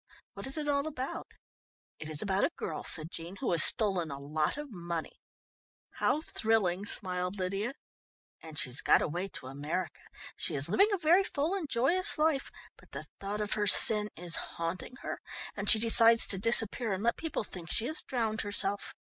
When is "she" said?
10.35-10.55, 15.69-15.77, 17.69-17.85